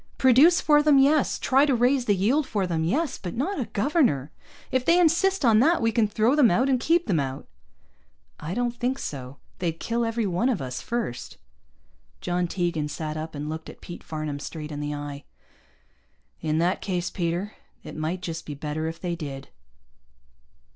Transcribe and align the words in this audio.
Produce 0.17 0.59
for 0.61 0.81
them, 0.81 0.97
yes. 0.97 1.37
Try 1.37 1.63
to 1.63 1.75
raise 1.75 2.05
the 2.05 2.15
yield 2.15 2.47
for 2.47 2.65
them, 2.65 2.83
yes. 2.83 3.19
But 3.19 3.35
not 3.35 3.59
a 3.59 3.65
governor. 3.65 4.31
If 4.71 4.83
they 4.83 4.99
insist 4.99 5.45
on 5.45 5.59
that 5.59 5.79
we 5.79 5.91
can 5.91 6.07
throw 6.07 6.33
them 6.35 6.49
out, 6.49 6.69
and 6.69 6.79
keep 6.79 7.05
them 7.05 7.19
out." 7.19 7.47
"I 8.39 8.55
don't 8.55 8.75
think 8.75 8.97
so. 8.97 9.37
They'd 9.59 9.79
kill 9.79 10.03
every 10.03 10.25
one 10.25 10.49
of 10.49 10.59
us 10.59 10.81
first." 10.81 11.37
John 12.19 12.47
Tegan 12.47 12.87
sat 12.87 13.15
up, 13.15 13.35
and 13.35 13.47
looked 13.47 13.69
Pete 13.79 14.03
Farnam 14.03 14.39
straight 14.41 14.71
in 14.71 14.79
the 14.79 14.95
eye. 14.95 15.23
"In 16.41 16.57
that 16.57 16.81
case, 16.81 17.11
Peter, 17.11 17.53
it 17.83 17.95
might 17.95 18.23
just 18.23 18.47
be 18.47 18.55
better 18.55 18.87
if 18.87 18.99
they 18.99 19.15
did." 19.15 19.49